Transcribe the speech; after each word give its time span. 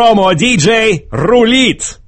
Промо-диджей 0.00 1.08
рулит! 1.10 2.00